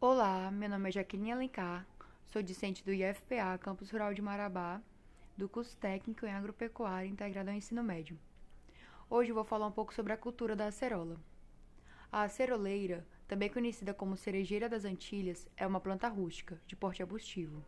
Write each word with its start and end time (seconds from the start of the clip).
Olá, 0.00 0.48
meu 0.52 0.68
nome 0.68 0.90
é 0.90 0.92
Jaqueline 0.92 1.32
Alencar, 1.32 1.84
sou 2.28 2.40
discente 2.40 2.84
do 2.84 2.92
IFPA 2.92 3.58
Campus 3.58 3.90
Rural 3.90 4.14
de 4.14 4.22
Marabá, 4.22 4.80
do 5.36 5.48
curso 5.48 5.76
técnico 5.76 6.24
em 6.24 6.32
agropecuária 6.32 7.08
integrado 7.08 7.50
ao 7.50 7.56
ensino 7.56 7.82
médio. 7.82 8.16
Hoje 9.10 9.32
vou 9.32 9.42
falar 9.42 9.66
um 9.66 9.72
pouco 9.72 9.92
sobre 9.92 10.12
a 10.12 10.16
cultura 10.16 10.54
da 10.54 10.68
acerola. 10.68 11.16
A 12.12 12.22
aceroleira, 12.22 13.04
também 13.26 13.48
conhecida 13.48 13.92
como 13.92 14.16
cerejeira 14.16 14.68
das 14.68 14.84
Antilhas, 14.84 15.48
é 15.56 15.66
uma 15.66 15.80
planta 15.80 16.06
rústica, 16.06 16.60
de 16.64 16.76
porte 16.76 17.02
arbustivo. 17.02 17.64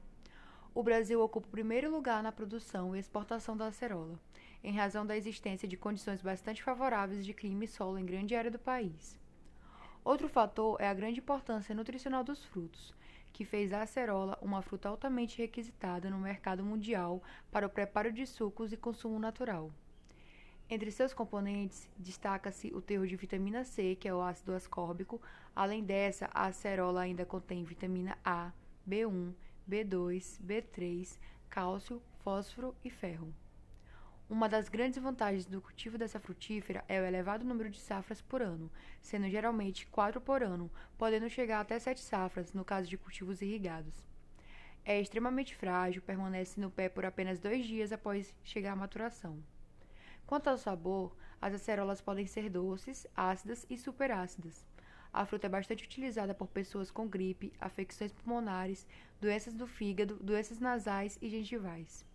O 0.72 0.84
Brasil 0.84 1.20
ocupa 1.20 1.48
o 1.48 1.50
primeiro 1.50 1.90
lugar 1.90 2.22
na 2.22 2.30
produção 2.30 2.94
e 2.94 3.00
exportação 3.00 3.56
da 3.56 3.66
acerola, 3.66 4.20
em 4.62 4.76
razão 4.76 5.04
da 5.04 5.16
existência 5.16 5.66
de 5.66 5.76
condições 5.76 6.22
bastante 6.22 6.62
favoráveis 6.62 7.26
de 7.26 7.34
clima 7.34 7.64
e 7.64 7.66
solo 7.66 7.98
em 7.98 8.06
grande 8.06 8.36
área 8.36 8.52
do 8.52 8.58
país. 8.60 9.19
Outro 10.02 10.28
fator 10.28 10.80
é 10.80 10.88
a 10.88 10.94
grande 10.94 11.20
importância 11.20 11.74
nutricional 11.74 12.24
dos 12.24 12.42
frutos, 12.44 12.94
que 13.32 13.44
fez 13.44 13.72
a 13.72 13.82
acerola 13.82 14.38
uma 14.40 14.62
fruta 14.62 14.88
altamente 14.88 15.38
requisitada 15.38 16.08
no 16.08 16.18
mercado 16.18 16.64
mundial 16.64 17.22
para 17.50 17.66
o 17.66 17.70
preparo 17.70 18.10
de 18.10 18.26
sucos 18.26 18.72
e 18.72 18.76
consumo 18.78 19.18
natural. 19.18 19.70
Entre 20.70 20.90
seus 20.90 21.12
componentes, 21.12 21.90
destaca-se 21.98 22.68
o 22.72 22.80
teor 22.80 23.06
de 23.06 23.16
vitamina 23.16 23.64
C, 23.64 23.96
que 23.96 24.08
é 24.08 24.14
o 24.14 24.22
ácido 24.22 24.54
ascórbico. 24.54 25.20
Além 25.54 25.82
dessa, 25.82 26.30
a 26.32 26.46
acerola 26.46 27.02
ainda 27.02 27.26
contém 27.26 27.64
vitamina 27.64 28.16
A, 28.24 28.52
B1, 28.88 29.34
B2, 29.68 30.40
B3, 30.40 31.18
cálcio, 31.48 32.00
fósforo 32.22 32.74
e 32.84 32.88
ferro. 32.88 33.34
Uma 34.30 34.48
das 34.48 34.68
grandes 34.68 35.02
vantagens 35.02 35.44
do 35.44 35.60
cultivo 35.60 35.98
dessa 35.98 36.20
frutífera 36.20 36.84
é 36.86 37.00
o 37.00 37.04
elevado 37.04 37.44
número 37.44 37.68
de 37.68 37.80
safras 37.80 38.22
por 38.22 38.40
ano, 38.40 38.70
sendo 39.02 39.28
geralmente 39.28 39.88
quatro 39.88 40.20
por 40.20 40.40
ano, 40.40 40.70
podendo 40.96 41.28
chegar 41.28 41.58
até 41.58 41.76
sete 41.80 42.00
safras 42.00 42.52
no 42.52 42.64
caso 42.64 42.88
de 42.88 42.96
cultivos 42.96 43.42
irrigados. 43.42 44.06
É 44.84 45.00
extremamente 45.00 45.56
frágil, 45.56 46.00
permanece 46.00 46.60
no 46.60 46.70
pé 46.70 46.88
por 46.88 47.04
apenas 47.04 47.40
dois 47.40 47.66
dias 47.66 47.90
após 47.90 48.32
chegar 48.44 48.74
à 48.74 48.76
maturação. 48.76 49.42
Quanto 50.24 50.46
ao 50.46 50.56
sabor, 50.56 51.16
as 51.42 51.52
acerolas 51.52 52.00
podem 52.00 52.28
ser 52.28 52.48
doces, 52.48 53.08
ácidas 53.16 53.66
e 53.68 53.76
superácidas. 53.76 54.64
A 55.12 55.26
fruta 55.26 55.48
é 55.48 55.50
bastante 55.50 55.82
utilizada 55.82 56.32
por 56.36 56.46
pessoas 56.46 56.88
com 56.88 57.08
gripe, 57.08 57.52
afecções 57.58 58.12
pulmonares, 58.12 58.86
doenças 59.20 59.54
do 59.54 59.66
fígado, 59.66 60.14
doenças 60.22 60.60
nasais 60.60 61.18
e 61.20 61.28
gengivais. 61.28 62.08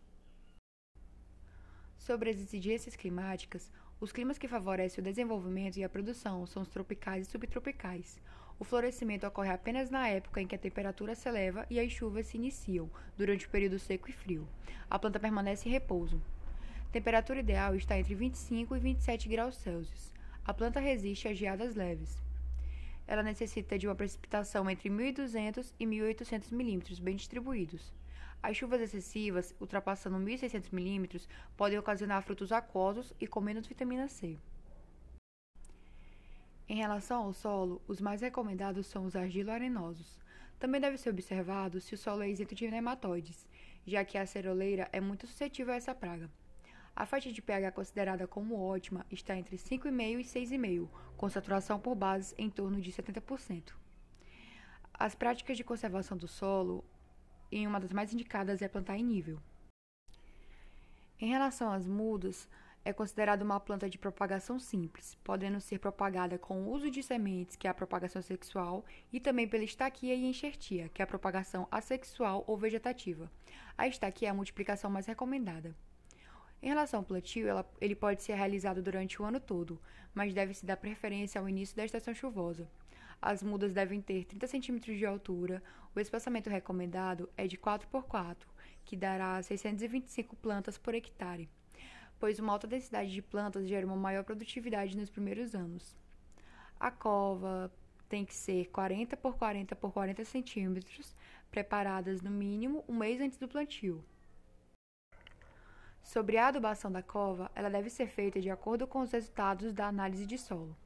Sobre 2.05 2.29
as 2.29 2.37
exigências 2.37 2.95
climáticas, 2.95 3.71
os 3.99 4.11
climas 4.11 4.37
que 4.37 4.47
favorecem 4.47 5.01
o 5.01 5.03
desenvolvimento 5.03 5.77
e 5.77 5.83
a 5.83 5.89
produção 5.89 6.45
são 6.45 6.61
os 6.61 6.67
tropicais 6.67 7.27
e 7.27 7.31
subtropicais. 7.31 8.21
O 8.59 8.63
florescimento 8.63 9.25
ocorre 9.25 9.49
apenas 9.49 9.89
na 9.89 10.07
época 10.07 10.39
em 10.39 10.45
que 10.45 10.53
a 10.53 10.59
temperatura 10.59 11.15
se 11.15 11.27
eleva 11.27 11.65
e 11.67 11.79
as 11.79 11.91
chuvas 11.91 12.27
se 12.27 12.37
iniciam, 12.37 12.91
durante 13.17 13.47
o 13.47 13.49
período 13.49 13.79
seco 13.79 14.07
e 14.07 14.13
frio. 14.13 14.47
A 14.87 14.99
planta 14.99 15.19
permanece 15.19 15.67
em 15.67 15.71
repouso. 15.71 16.21
Temperatura 16.91 17.39
ideal 17.39 17.75
está 17.75 17.97
entre 17.97 18.13
25 18.13 18.75
e 18.75 18.79
27 18.79 19.27
graus 19.27 19.55
Celsius. 19.55 20.13
A 20.45 20.53
planta 20.53 20.79
resiste 20.79 21.27
a 21.27 21.33
geadas 21.33 21.73
leves. 21.73 22.21
Ela 23.07 23.23
necessita 23.23 23.79
de 23.79 23.87
uma 23.87 23.95
precipitação 23.95 24.69
entre 24.69 24.91
1.200 24.91 25.73
e 25.79 25.87
1.800 25.87 26.51
milímetros, 26.51 26.99
bem 26.99 27.15
distribuídos. 27.15 27.91
As 28.41 28.55
chuvas 28.55 28.81
excessivas, 28.81 29.55
ultrapassando 29.59 30.17
1.600 30.17 30.71
milímetros, 30.71 31.27
podem 31.57 31.79
ocasionar 31.79 32.21
frutos 32.21 32.51
aquosos 32.51 33.13
e 33.19 33.27
com 33.27 33.41
menos 33.41 33.67
vitamina 33.67 34.07
C. 34.07 34.37
Em 36.67 36.77
relação 36.77 37.23
ao 37.23 37.33
solo, 37.33 37.81
os 37.87 38.01
mais 38.01 38.21
recomendados 38.21 38.87
são 38.87 39.05
os 39.05 39.15
argilo-arenosos. 39.15 40.19
Também 40.57 40.81
deve 40.81 40.97
ser 40.97 41.09
observado 41.09 41.79
se 41.79 41.93
o 41.93 41.97
solo 41.97 42.23
é 42.23 42.29
isento 42.29 42.55
de 42.55 42.67
nematóides, 42.69 43.47
já 43.85 44.03
que 44.03 44.17
a 44.17 44.25
ceroleira 44.25 44.89
é 44.91 44.99
muito 44.99 45.27
suscetível 45.27 45.73
a 45.73 45.77
essa 45.77 45.93
praga. 45.93 46.29
A 46.95 47.05
faixa 47.05 47.31
de 47.31 47.41
pH 47.41 47.71
considerada 47.71 48.25
como 48.25 48.59
ótima 48.59 49.05
está 49.11 49.35
entre 49.35 49.57
5,5 49.57 50.19
e 50.19 50.23
6,5, 50.23 50.87
com 51.17 51.29
saturação 51.29 51.77
por 51.77 51.93
bases 51.93 52.33
em 52.37 52.49
torno 52.49 52.79
de 52.79 52.91
70%. 52.91 53.73
As 54.93 55.13
práticas 55.13 55.57
de 55.57 55.63
conservação 55.63 56.15
do 56.17 56.27
solo 56.27 56.85
e 57.51 57.65
uma 57.65 57.79
das 57.79 57.91
mais 57.91 58.13
indicadas 58.13 58.61
é 58.61 58.67
plantar 58.67 58.97
em 58.97 59.03
nível. 59.03 59.39
Em 61.19 61.29
relação 61.29 61.71
às 61.71 61.87
mudas, 61.87 62.49
é 62.83 62.93
considerada 62.93 63.43
uma 63.43 63.59
planta 63.59 63.89
de 63.89 63.97
propagação 63.97 64.59
simples, 64.59 65.15
podendo 65.23 65.59
ser 65.59 65.79
propagada 65.79 66.37
com 66.37 66.61
o 66.61 66.71
uso 66.71 66.91
de 66.91 67.01
sementes, 67.01 67.55
que 67.55 67.67
é 67.67 67.69
a 67.69 67.73
propagação 67.73 68.21
sexual, 68.21 68.85
e 69.11 69.19
também 69.19 69.47
pela 69.47 69.63
estaquia 69.63 70.13
e 70.13 70.25
enxertia, 70.25 70.87
que 70.89 71.01
é 71.01 71.03
a 71.03 71.07
propagação 71.07 71.67
assexual 71.71 72.43
ou 72.45 72.55
vegetativa. 72.55 73.31
A 73.75 73.87
estaquia 73.87 74.27
é 74.27 74.31
a 74.31 74.35
multiplicação 74.35 74.91
mais 74.91 75.07
recomendada. 75.07 75.75
Em 76.61 76.67
relação 76.67 76.99
ao 76.99 77.05
plantio, 77.05 77.47
ela, 77.47 77.67
ele 77.81 77.95
pode 77.95 78.21
ser 78.21 78.35
realizado 78.35 78.83
durante 78.83 79.19
o 79.19 79.25
ano 79.25 79.39
todo, 79.39 79.81
mas 80.13 80.33
deve-se 80.33 80.65
dar 80.65 80.77
preferência 80.77 81.41
ao 81.41 81.49
início 81.49 81.75
da 81.75 81.85
estação 81.85 82.13
chuvosa. 82.13 82.69
As 83.21 83.41
mudas 83.41 83.73
devem 83.73 84.01
ter 84.01 84.25
30 84.25 84.47
cm 84.47 84.79
de 84.79 85.05
altura. 85.05 85.63
O 85.95 85.99
espaçamento 85.99 86.49
recomendado 86.49 87.29
é 87.37 87.47
de 87.47 87.57
4 87.57 87.87
por 87.87 88.05
4, 88.05 88.49
que 88.83 88.95
dará 88.95 89.41
625 89.41 90.35
plantas 90.35 90.77
por 90.77 90.93
hectare, 90.93 91.49
pois 92.19 92.39
uma 92.39 92.53
alta 92.53 92.67
densidade 92.67 93.11
de 93.11 93.21
plantas 93.21 93.67
gera 93.67 93.85
uma 93.85 93.95
maior 93.95 94.23
produtividade 94.23 94.97
nos 94.97 95.09
primeiros 95.09 95.55
anos. 95.55 95.97
A 96.79 96.91
cova 96.91 97.71
tem 98.07 98.25
que 98.25 98.35
ser 98.35 98.69
40 98.69 99.17
por 99.17 99.37
40 99.37 99.75
por 99.75 99.91
40 99.91 100.23
centímetros, 100.25 101.15
preparadas 101.49 102.21
no 102.21 102.29
mínimo 102.29 102.83
um 102.87 102.95
mês 102.95 103.19
antes 103.19 103.37
do 103.37 103.47
plantio. 103.47 104.03
Sobre 106.03 106.37
a 106.37 106.47
adubação 106.47 106.91
da 106.91 107.01
cova, 107.01 107.49
ela 107.55 107.69
deve 107.69 107.89
ser 107.89 108.07
feita 108.07 108.39
de 108.39 108.49
acordo 108.49 108.85
com 108.85 109.01
os 109.01 109.11
resultados 109.11 109.73
da 109.73 109.87
análise 109.87 110.25
de 110.25 110.37
solo. 110.37 110.77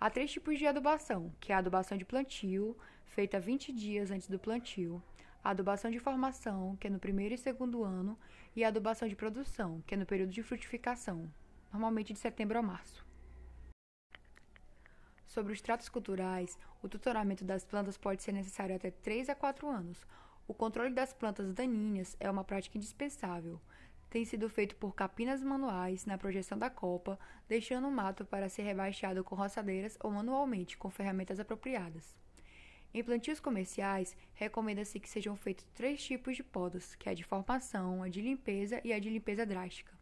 Há 0.00 0.08
três 0.08 0.30
tipos 0.30 0.56
de 0.56 0.64
adubação, 0.64 1.34
que 1.40 1.50
é 1.50 1.56
a 1.56 1.58
adubação 1.58 1.98
de 1.98 2.04
plantio, 2.04 2.76
feita 3.04 3.40
20 3.40 3.72
dias 3.72 4.12
antes 4.12 4.28
do 4.28 4.38
plantio, 4.38 5.02
a 5.42 5.50
adubação 5.50 5.90
de 5.90 5.98
formação, 5.98 6.76
que 6.76 6.86
é 6.86 6.90
no 6.90 7.00
primeiro 7.00 7.34
e 7.34 7.38
segundo 7.38 7.82
ano, 7.82 8.16
e 8.54 8.62
a 8.62 8.68
adubação 8.68 9.08
de 9.08 9.16
produção, 9.16 9.82
que 9.84 9.94
é 9.94 9.96
no 9.96 10.06
período 10.06 10.30
de 10.30 10.40
frutificação, 10.40 11.28
normalmente 11.72 12.12
de 12.12 12.18
setembro 12.20 12.56
a 12.56 12.62
março. 12.62 13.04
Sobre 15.26 15.52
os 15.52 15.60
tratos 15.60 15.88
culturais, 15.88 16.56
o 16.80 16.88
tutoramento 16.88 17.44
das 17.44 17.64
plantas 17.64 17.98
pode 17.98 18.22
ser 18.22 18.30
necessário 18.30 18.76
até 18.76 18.92
3 18.92 19.28
a 19.28 19.34
4 19.34 19.68
anos. 19.68 20.00
O 20.46 20.54
controle 20.54 20.94
das 20.94 21.12
plantas 21.12 21.52
daninhas 21.52 22.16
é 22.20 22.30
uma 22.30 22.44
prática 22.44 22.78
indispensável 22.78 23.60
tem 24.10 24.24
sido 24.24 24.48
feito 24.48 24.76
por 24.76 24.94
capinas 24.94 25.42
manuais 25.42 26.06
na 26.06 26.16
projeção 26.16 26.58
da 26.58 26.70
copa, 26.70 27.18
deixando 27.48 27.88
o 27.88 27.90
mato 27.90 28.24
para 28.24 28.48
ser 28.48 28.62
rebaixado 28.62 29.22
com 29.22 29.34
roçadeiras 29.34 29.98
ou 30.00 30.10
manualmente 30.10 30.76
com 30.76 30.90
ferramentas 30.90 31.38
apropriadas. 31.38 32.16
Em 32.92 33.04
plantios 33.04 33.38
comerciais, 33.38 34.16
recomenda-se 34.32 34.98
que 34.98 35.08
sejam 35.08 35.36
feitos 35.36 35.66
três 35.74 36.02
tipos 36.02 36.36
de 36.36 36.42
podas, 36.42 36.94
que 36.94 37.08
é 37.08 37.12
a 37.12 37.14
de 37.14 37.22
formação, 37.22 38.02
a 38.02 38.08
de 38.08 38.22
limpeza 38.22 38.80
e 38.82 38.92
a 38.92 38.98
de 38.98 39.10
limpeza 39.10 39.44
drástica. 39.44 39.92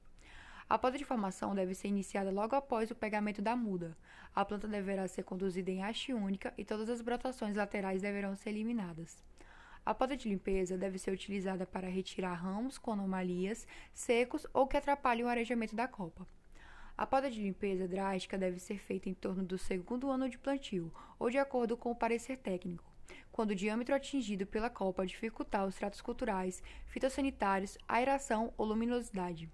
A 0.68 0.78
poda 0.78 0.96
de 0.98 1.04
formação 1.04 1.54
deve 1.54 1.74
ser 1.74 1.88
iniciada 1.88 2.30
logo 2.30 2.54
após 2.54 2.90
o 2.90 2.94
pegamento 2.94 3.42
da 3.42 3.54
muda. 3.54 3.96
A 4.34 4.44
planta 4.44 4.66
deverá 4.66 5.06
ser 5.06 5.22
conduzida 5.22 5.70
em 5.70 5.82
haste 5.82 6.12
única 6.12 6.52
e 6.58 6.64
todas 6.64 6.88
as 6.88 7.00
brotações 7.00 7.56
laterais 7.56 8.02
deverão 8.02 8.34
ser 8.34 8.50
eliminadas. 8.50 9.22
A 9.86 9.94
poda 9.94 10.16
de 10.16 10.28
limpeza 10.28 10.76
deve 10.76 10.98
ser 10.98 11.12
utilizada 11.12 11.64
para 11.64 11.88
retirar 11.88 12.34
ramos 12.34 12.76
com 12.76 12.90
anomalias, 12.90 13.68
secos 13.94 14.44
ou 14.52 14.66
que 14.66 14.76
atrapalhem 14.76 15.24
o 15.24 15.28
arejamento 15.28 15.76
da 15.76 15.86
copa. 15.86 16.26
A 16.98 17.06
poda 17.06 17.30
de 17.30 17.40
limpeza 17.40 17.86
drástica 17.86 18.36
deve 18.36 18.58
ser 18.58 18.78
feita 18.78 19.08
em 19.08 19.14
torno 19.14 19.44
do 19.44 19.56
segundo 19.56 20.10
ano 20.10 20.28
de 20.28 20.38
plantio, 20.38 20.92
ou 21.20 21.30
de 21.30 21.38
acordo 21.38 21.76
com 21.76 21.92
o 21.92 21.96
parecer 21.96 22.38
técnico, 22.38 22.82
quando 23.30 23.52
o 23.52 23.54
diâmetro 23.54 23.94
atingido 23.94 24.44
pela 24.44 24.68
copa 24.68 25.06
dificultar 25.06 25.64
os 25.64 25.76
tratos 25.76 26.00
culturais, 26.00 26.60
fitossanitários, 26.88 27.78
aeração 27.86 28.52
ou 28.58 28.66
luminosidade. 28.66 29.48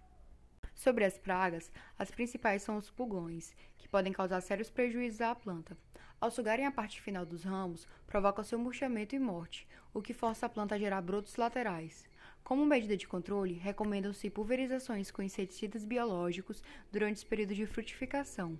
Sobre 0.82 1.05
as 1.05 1.17
pragas, 1.17 1.70
as 1.96 2.11
principais 2.11 2.61
são 2.61 2.76
os 2.76 2.90
pulgões, 2.90 3.55
que 3.79 3.88
podem 3.88 4.12
causar 4.12 4.40
sérios 4.40 4.69
prejuízos 4.69 5.20
à 5.20 5.32
planta. 5.32 5.79
Ao 6.20 6.29
sugarem 6.29 6.67
a 6.67 6.73
parte 6.73 7.00
final 7.00 7.25
dos 7.25 7.44
ramos, 7.44 7.87
provoca 8.05 8.43
seu 8.43 8.58
murchamento 8.58 9.14
e 9.14 9.19
morte, 9.20 9.69
o 9.94 10.02
que 10.02 10.12
força 10.12 10.46
a 10.46 10.49
planta 10.49 10.75
a 10.75 10.79
gerar 10.79 11.00
brotos 11.00 11.37
laterais. 11.37 12.05
Como 12.43 12.67
medida 12.67 12.96
de 12.96 13.06
controle, 13.06 13.52
recomendam-se 13.52 14.29
pulverizações 14.29 15.08
com 15.12 15.23
inseticidas 15.23 15.84
biológicos 15.84 16.64
durante 16.90 17.19
os 17.19 17.25
períodos 17.25 17.56
de 17.56 17.64
frutificação. 17.64 18.58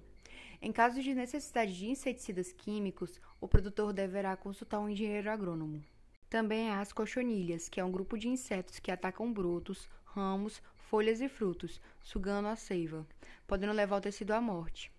Em 0.61 0.71
caso 0.71 1.03
de 1.03 1.17
necessidade 1.17 1.77
de 1.77 1.89
inseticidas 1.89 2.53
químicos, 2.53 3.21
o 3.41 3.49
produtor 3.49 3.93
deverá 3.93 4.37
consultar 4.37 4.79
um 4.79 4.89
engenheiro 4.89 5.29
agrônomo. 5.29 5.83
Também 6.31 6.71
há 6.71 6.79
as 6.79 6.93
cochonilhas, 6.93 7.69
que 7.69 7.81
é 7.81 7.85
um 7.85 7.91
grupo 7.91 8.17
de 8.17 8.29
insetos 8.29 8.79
que 8.79 8.93
atacam 8.93 9.33
brotos, 9.33 9.89
ramos, 10.05 10.63
folhas 10.93 11.23
e 11.23 11.27
frutos, 11.27 11.81
sugando 12.03 12.49
a 12.49 12.55
seiva, 12.55 13.07
podendo 13.47 13.73
levar 13.73 13.97
o 13.97 14.01
tecido 14.03 14.33
à 14.33 14.43
morte. 14.43 14.93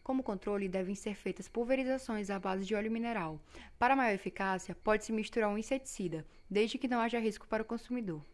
Como 0.00 0.22
controle, 0.22 0.68
devem 0.68 0.94
ser 0.94 1.16
feitas 1.16 1.48
pulverizações 1.48 2.30
à 2.30 2.38
base 2.38 2.64
de 2.64 2.76
óleo 2.76 2.92
mineral. 2.92 3.40
Para 3.76 3.96
maior 3.96 4.14
eficácia, 4.14 4.72
pode-se 4.72 5.10
misturar 5.10 5.50
um 5.50 5.58
inseticida, 5.58 6.24
desde 6.48 6.78
que 6.78 6.86
não 6.86 7.00
haja 7.00 7.18
risco 7.18 7.48
para 7.48 7.60
o 7.60 7.66
consumidor. 7.66 8.24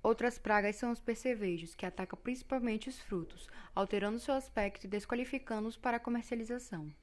Outras 0.00 0.38
pragas 0.38 0.76
são 0.76 0.92
os 0.92 1.00
percevejos, 1.00 1.74
que 1.74 1.84
atacam 1.84 2.16
principalmente 2.22 2.88
os 2.88 3.00
frutos, 3.00 3.48
alterando 3.74 4.20
seu 4.20 4.34
aspecto 4.34 4.84
e 4.84 4.88
desqualificando-os 4.88 5.76
para 5.76 5.96
a 5.96 6.00
comercialização. 6.00 6.94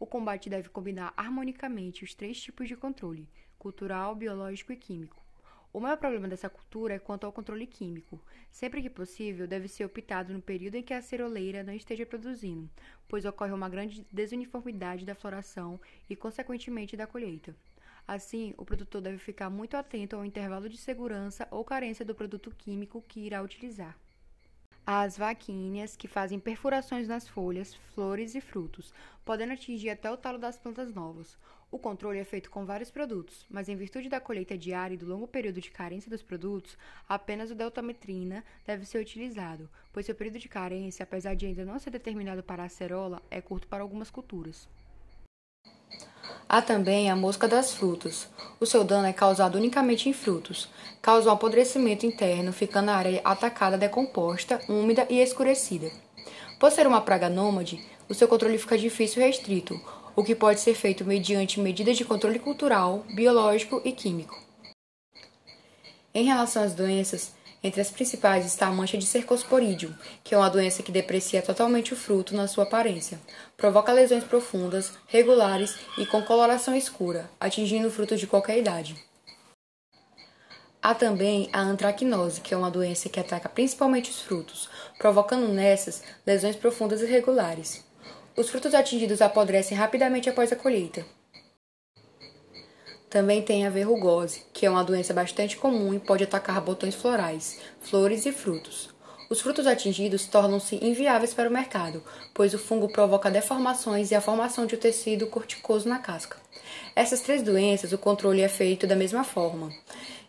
O 0.00 0.06
combate 0.06 0.48
deve 0.48 0.70
combinar 0.70 1.12
harmonicamente 1.14 2.04
os 2.04 2.14
três 2.14 2.40
tipos 2.40 2.68
de 2.68 2.74
controle: 2.74 3.28
cultural, 3.58 4.14
biológico 4.14 4.72
e 4.72 4.76
químico. 4.76 5.25
O 5.76 5.80
maior 5.80 5.98
problema 5.98 6.26
dessa 6.26 6.48
cultura 6.48 6.94
é 6.94 6.98
quanto 6.98 7.26
ao 7.26 7.32
controle 7.32 7.66
químico. 7.66 8.18
Sempre 8.50 8.80
que 8.80 8.88
possível, 8.88 9.46
deve 9.46 9.68
ser 9.68 9.84
optado 9.84 10.32
no 10.32 10.40
período 10.40 10.76
em 10.76 10.82
que 10.82 10.94
a 10.94 11.02
ceroleira 11.02 11.62
não 11.62 11.74
esteja 11.74 12.06
produzindo, 12.06 12.66
pois 13.06 13.26
ocorre 13.26 13.52
uma 13.52 13.68
grande 13.68 14.06
desuniformidade 14.10 15.04
da 15.04 15.14
floração 15.14 15.78
e, 16.08 16.16
consequentemente, 16.16 16.96
da 16.96 17.06
colheita. 17.06 17.54
Assim, 18.08 18.54
o 18.56 18.64
produtor 18.64 19.02
deve 19.02 19.18
ficar 19.18 19.50
muito 19.50 19.76
atento 19.76 20.16
ao 20.16 20.24
intervalo 20.24 20.66
de 20.66 20.78
segurança 20.78 21.46
ou 21.50 21.62
carência 21.62 22.06
do 22.06 22.14
produto 22.14 22.50
químico 22.56 23.04
que 23.06 23.20
irá 23.20 23.42
utilizar. 23.42 23.98
As 24.86 25.18
vaquinhas, 25.18 25.94
que 25.94 26.08
fazem 26.08 26.40
perfurações 26.40 27.06
nas 27.06 27.28
folhas, 27.28 27.74
flores 27.92 28.34
e 28.34 28.40
frutos, 28.40 28.94
podendo 29.26 29.52
atingir 29.52 29.90
até 29.90 30.10
o 30.10 30.16
talo 30.16 30.38
das 30.38 30.56
plantas 30.56 30.94
novas. 30.94 31.36
O 31.70 31.78
controle 31.78 32.18
é 32.18 32.24
feito 32.24 32.48
com 32.48 32.64
vários 32.64 32.90
produtos, 32.90 33.44
mas 33.50 33.68
em 33.68 33.74
virtude 33.74 34.08
da 34.08 34.20
colheita 34.20 34.56
diária 34.56 34.94
e 34.94 34.96
do 34.96 35.06
longo 35.06 35.26
período 35.26 35.60
de 35.60 35.70
carência 35.70 36.08
dos 36.08 36.22
produtos, 36.22 36.78
apenas 37.08 37.50
o 37.50 37.56
deltametrina 37.56 38.44
deve 38.64 38.86
ser 38.86 38.98
utilizado, 38.98 39.68
pois 39.92 40.06
seu 40.06 40.14
período 40.14 40.38
de 40.38 40.48
carência, 40.48 41.02
apesar 41.02 41.34
de 41.34 41.44
ainda 41.44 41.64
não 41.64 41.78
ser 41.78 41.90
determinado 41.90 42.42
para 42.42 42.62
a 42.62 42.66
acerola, 42.66 43.20
é 43.30 43.40
curto 43.40 43.66
para 43.66 43.82
algumas 43.82 44.10
culturas. 44.10 44.68
Há 46.48 46.62
também 46.62 47.10
a 47.10 47.16
mosca 47.16 47.48
das 47.48 47.74
frutas. 47.74 48.28
O 48.60 48.66
seu 48.66 48.84
dano 48.84 49.08
é 49.08 49.12
causado 49.12 49.58
unicamente 49.58 50.08
em 50.08 50.12
frutos. 50.12 50.68
Causa 51.02 51.28
um 51.28 51.32
apodrecimento 51.32 52.06
interno, 52.06 52.52
ficando 52.52 52.90
a 52.90 52.94
área 52.94 53.20
atacada 53.24 53.76
decomposta, 53.76 54.60
úmida 54.68 55.04
e 55.10 55.18
escurecida. 55.18 55.90
Por 56.58 56.70
ser 56.70 56.86
uma 56.86 57.02
praga 57.02 57.28
nômade, 57.28 57.84
o 58.08 58.14
seu 58.14 58.26
controle 58.26 58.56
fica 58.56 58.78
difícil 58.78 59.22
e 59.22 59.26
restrito, 59.26 59.78
o 60.14 60.24
que 60.24 60.34
pode 60.34 60.60
ser 60.60 60.74
feito 60.74 61.04
mediante 61.04 61.60
medidas 61.60 61.98
de 61.98 62.04
controle 62.04 62.38
cultural, 62.38 63.04
biológico 63.14 63.82
e 63.84 63.92
químico. 63.92 64.40
Em 66.14 66.24
relação 66.24 66.62
às 66.62 66.72
doenças, 66.72 67.34
entre 67.62 67.80
as 67.80 67.90
principais 67.90 68.46
está 68.46 68.68
a 68.68 68.72
mancha 68.72 68.96
de 68.96 69.04
cercosporídeo, 69.04 69.94
que 70.24 70.34
é 70.34 70.38
uma 70.38 70.48
doença 70.48 70.82
que 70.82 70.90
deprecia 70.90 71.42
totalmente 71.42 71.92
o 71.92 71.96
fruto 71.96 72.34
na 72.34 72.48
sua 72.48 72.64
aparência. 72.64 73.20
Provoca 73.54 73.92
lesões 73.92 74.24
profundas, 74.24 74.92
regulares 75.08 75.74
e 75.98 76.06
com 76.06 76.22
coloração 76.22 76.74
escura, 76.74 77.28
atingindo 77.38 77.88
o 77.88 77.90
fruto 77.90 78.16
de 78.16 78.26
qualquer 78.26 78.56
idade. 78.58 78.96
Há 80.86 80.94
também 80.94 81.50
a 81.52 81.60
antracnose, 81.62 82.40
que 82.40 82.54
é 82.54 82.56
uma 82.56 82.70
doença 82.70 83.08
que 83.08 83.18
ataca 83.18 83.48
principalmente 83.48 84.08
os 84.08 84.20
frutos, 84.20 84.70
provocando 84.96 85.48
nessas 85.48 86.00
lesões 86.24 86.54
profundas 86.54 87.02
e 87.02 87.06
regulares. 87.06 87.84
Os 88.36 88.48
frutos 88.48 88.72
atingidos 88.72 89.20
apodrecem 89.20 89.76
rapidamente 89.76 90.30
após 90.30 90.52
a 90.52 90.54
colheita. 90.54 91.04
Também 93.10 93.42
tem 93.42 93.66
a 93.66 93.70
verrugose, 93.70 94.44
que 94.52 94.64
é 94.64 94.70
uma 94.70 94.84
doença 94.84 95.12
bastante 95.12 95.56
comum 95.56 95.92
e 95.92 95.98
pode 95.98 96.22
atacar 96.22 96.60
botões 96.60 96.94
florais, 96.94 97.58
flores 97.80 98.24
e 98.24 98.30
frutos. 98.30 98.94
Os 99.28 99.40
frutos 99.40 99.66
atingidos 99.66 100.26
tornam-se 100.26 100.76
inviáveis 100.76 101.34
para 101.34 101.50
o 101.50 101.52
mercado, 101.52 102.00
pois 102.32 102.54
o 102.54 102.60
fungo 102.60 102.92
provoca 102.92 103.28
deformações 103.28 104.12
e 104.12 104.14
a 104.14 104.20
formação 104.20 104.66
de 104.66 104.76
um 104.76 104.78
tecido 104.78 105.26
corticoso 105.26 105.88
na 105.88 105.98
casca. 105.98 106.36
Essas 106.94 107.22
três 107.22 107.42
doenças, 107.42 107.92
o 107.92 107.98
controle 107.98 108.40
é 108.40 108.48
feito 108.48 108.86
da 108.86 108.94
mesma 108.94 109.24
forma 109.24 109.72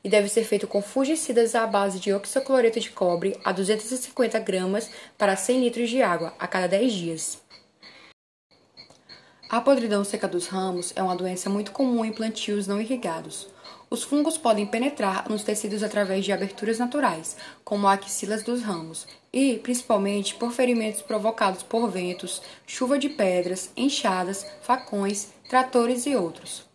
e 0.04 0.10
deve 0.10 0.30
ser 0.30 0.44
feito 0.44 0.68
com 0.68 0.82
fungicidas 0.82 1.56
à 1.56 1.66
base 1.66 2.00
de 2.00 2.14
oxicloreto 2.14 2.80
de 2.80 2.90
cobre 2.92 3.38
a 3.44 3.52
250 3.52 4.40
gramas 4.40 4.90
para 5.18 5.36
100 5.36 5.62
litros 5.62 5.90
de 5.90 6.02
água 6.02 6.34
a 6.38 6.48
cada 6.48 6.68
10 6.68 6.94
dias. 6.94 7.48
A 9.50 9.62
podridão 9.62 10.04
seca 10.04 10.28
dos 10.28 10.48
ramos 10.48 10.92
é 10.94 11.02
uma 11.02 11.16
doença 11.16 11.50
muito 11.50 11.72
comum 11.72 12.04
em 12.04 12.12
plantios 12.12 12.68
não 12.68 12.82
irrigados. 12.82 13.48
Os 13.90 14.04
fungos 14.04 14.38
podem 14.38 14.66
penetrar 14.66 15.30
nos 15.30 15.44
tecidos 15.44 15.82
através 15.82 16.26
de 16.26 16.34
aberturas 16.34 16.78
naturais, 16.78 17.38
como 17.64 17.88
axilas 17.88 18.44
dos 18.44 18.62
ramos, 18.62 19.08
e, 19.32 19.58
principalmente, 19.60 20.36
por 20.36 20.52
ferimentos 20.52 21.02
provocados 21.02 21.64
por 21.64 21.90
ventos, 21.90 22.42
chuva 22.66 23.00
de 23.00 23.08
pedras, 23.08 23.70
enxadas, 23.78 24.46
facões, 24.62 25.30
tratores 25.48 26.06
e 26.06 26.14
outros. 26.14 26.67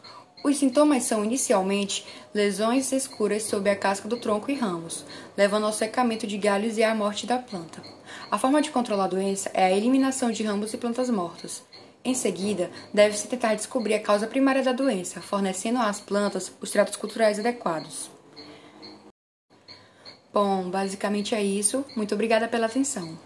Os 0.45 0.57
sintomas 0.57 1.05
são 1.05 1.25
inicialmente 1.25 2.05
lesões 2.35 2.91
escuras 2.91 3.45
sob 3.45 3.71
a 3.71 3.77
casca 3.77 4.09
do 4.09 4.17
tronco 4.17 4.51
e 4.51 4.55
ramos, 4.55 5.05
levando 5.37 5.67
ao 5.67 5.73
secamento 5.73 6.27
de 6.27 6.37
galhos 6.37 6.77
e 6.77 6.83
à 6.83 6.93
morte 6.95 7.27
da 7.27 7.39
planta. 7.39 7.81
A 8.29 8.37
forma 8.37 8.61
de 8.61 8.71
controlar 8.71 9.05
a 9.05 9.09
doença 9.09 9.51
é 9.55 9.65
a 9.65 9.71
eliminação 9.71 10.33
de 10.33 10.43
ramos 10.43 10.75
e 10.75 10.77
plantas 10.77 11.09
mortas. 11.09 11.63
Em 12.05 12.15
seguida, 12.15 12.71
deve-se 12.93 13.29
tentar 13.29 13.55
descobrir 13.55 13.95
a 13.95 14.01
causa 14.01 14.27
primária 14.27 14.65
da 14.65 14.73
doença, 14.73 15.21
fornecendo 15.21 15.79
às 15.79 16.01
plantas 16.01 16.53
os 16.61 16.71
tratos 16.71 16.97
culturais 16.97 17.39
adequados. 17.39 18.11
Bom, 20.33 20.69
basicamente 20.69 21.37
é 21.37 21.43
isso. 21.43 21.85
Muito 21.95 22.15
obrigada 22.15 22.49
pela 22.49 22.67
atenção. 22.67 23.17